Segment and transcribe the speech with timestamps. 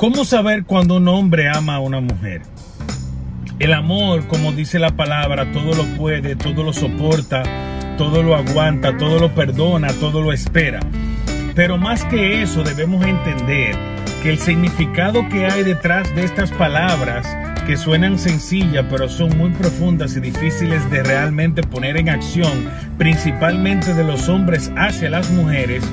[0.00, 2.40] ¿Cómo saber cuando un hombre ama a una mujer?
[3.58, 7.42] El amor, como dice la palabra, todo lo puede, todo lo soporta,
[7.98, 10.80] todo lo aguanta, todo lo perdona, todo lo espera.
[11.54, 13.76] Pero más que eso debemos entender
[14.22, 17.28] que el significado que hay detrás de estas palabras,
[17.66, 23.92] que suenan sencillas pero son muy profundas y difíciles de realmente poner en acción, principalmente
[23.92, 25.84] de los hombres hacia las mujeres,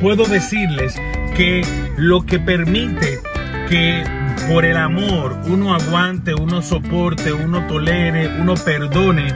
[0.00, 0.94] puedo decirles
[1.36, 1.62] que
[1.96, 3.17] lo que permite
[3.68, 4.02] que
[4.48, 9.28] por el amor uno aguante, uno soporte, uno tolere, uno perdone,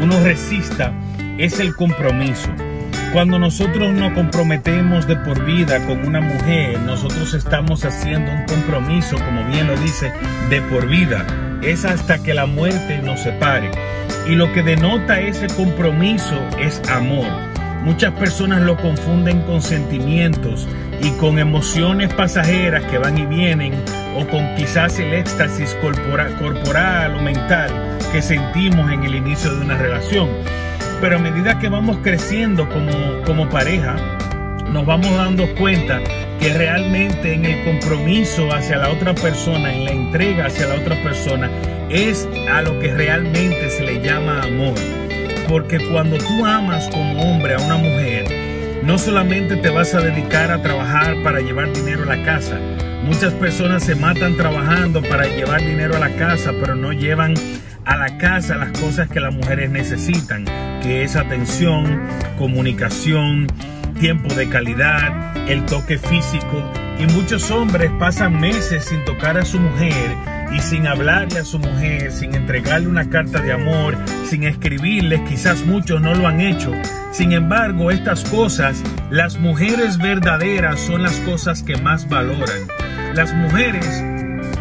[0.00, 0.92] uno resista,
[1.38, 2.50] es el compromiso.
[3.12, 9.16] Cuando nosotros nos comprometemos de por vida con una mujer, nosotros estamos haciendo un compromiso,
[9.16, 10.12] como bien lo dice,
[10.48, 11.26] de por vida.
[11.62, 13.70] Es hasta que la muerte nos separe.
[14.26, 17.26] Y lo que denota ese compromiso es amor.
[17.84, 20.66] Muchas personas lo confunden con sentimientos
[21.02, 23.74] y con emociones pasajeras que van y vienen
[24.16, 29.64] o con quizás el éxtasis corporal, corporal o mental que sentimos en el inicio de
[29.64, 30.28] una relación.
[31.00, 33.96] Pero a medida que vamos creciendo como, como pareja,
[34.70, 36.00] nos vamos dando cuenta
[36.38, 41.02] que realmente en el compromiso hacia la otra persona, en la entrega hacia la otra
[41.02, 41.50] persona,
[41.90, 44.74] es a lo que realmente se le llama amor.
[45.48, 48.31] Porque cuando tú amas como hombre a una mujer,
[48.84, 52.58] no solamente te vas a dedicar a trabajar para llevar dinero a la casa.
[53.04, 57.34] Muchas personas se matan trabajando para llevar dinero a la casa, pero no llevan
[57.84, 60.44] a la casa las cosas que las mujeres necesitan,
[60.82, 62.02] que es atención,
[62.38, 63.46] comunicación,
[64.00, 66.62] tiempo de calidad, el toque físico.
[66.98, 70.10] Y muchos hombres pasan meses sin tocar a su mujer
[70.52, 75.64] y sin hablarle a su mujer, sin entregarle una carta de amor, sin escribirle, quizás
[75.64, 76.72] muchos no lo han hecho.
[77.12, 82.66] Sin embargo, estas cosas, las mujeres verdaderas son las cosas que más valoran.
[83.14, 84.02] Las mujeres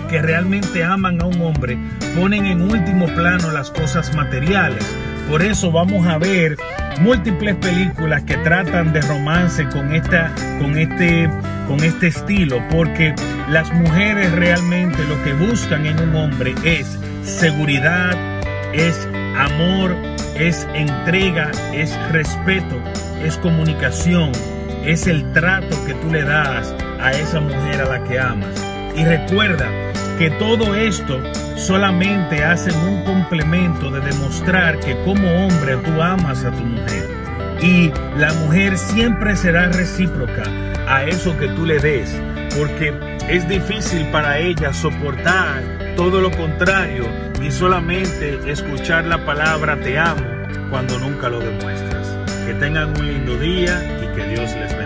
[0.09, 1.77] que realmente aman a un hombre
[2.13, 4.85] ponen en último plano las cosas materiales.
[5.29, 6.57] Por eso vamos a ver
[6.99, 11.29] múltiples películas que tratan de romance con esta con este
[11.69, 13.15] con este estilo porque
[13.47, 18.11] las mujeres realmente lo que buscan en un hombre es seguridad,
[18.73, 19.95] es amor,
[20.35, 22.75] es entrega, es respeto,
[23.23, 24.31] es comunicación,
[24.85, 28.65] es el trato que tú le das a esa mujer a la que amas.
[28.95, 29.67] Y recuerda
[30.17, 31.19] que todo esto
[31.55, 37.09] solamente hacen un complemento de demostrar que como hombre tú amas a tu mujer.
[37.61, 40.43] Y la mujer siempre será recíproca
[40.87, 42.11] a eso que tú le des,
[42.57, 42.93] porque
[43.29, 47.05] es difícil para ella soportar todo lo contrario
[47.41, 50.23] y solamente escuchar la palabra te amo
[50.69, 52.17] cuando nunca lo demuestras.
[52.45, 54.80] Que tengan un lindo día y que Dios les bendiga.